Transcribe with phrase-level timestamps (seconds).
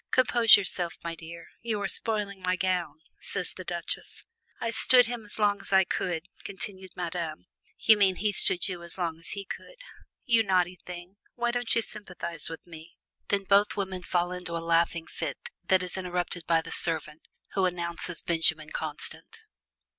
[0.09, 4.25] "Compose yourself, my dear you are spoiling my gown," says the Duchesse.
[4.59, 7.45] "I stood him as long as I could," continued Madame.
[7.77, 9.75] "You mean he stood you as long as he could."
[10.25, 11.17] "You naughty thing!
[11.35, 15.37] why don't you sympathize with me?" Then both women fall into a laughing fit
[15.67, 19.43] that is interrupted by the servant, who announces Benjamin Constant.